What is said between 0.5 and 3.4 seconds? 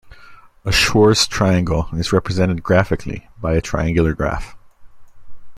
A Schwarz triangle is represented graphically